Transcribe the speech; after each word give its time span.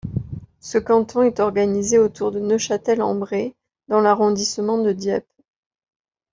Ce 0.61 0.79
canton 0.79 1.21
est 1.21 1.39
organisé 1.39 1.99
autour 1.99 2.31
de 2.31 2.39
Neufchâtel-en-Bray 2.39 3.53
dans 3.87 4.01
l'arrondissement 4.01 4.81
de 4.81 4.93
Dieppe. 4.93 5.29